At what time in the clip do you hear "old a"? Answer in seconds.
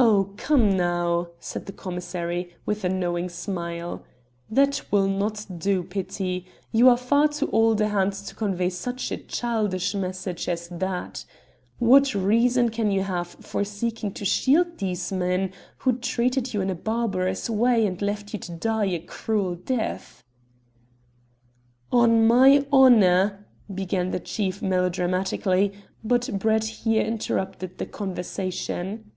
7.50-7.88